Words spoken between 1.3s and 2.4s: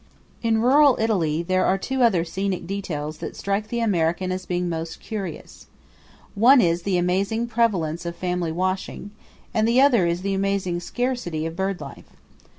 there are two other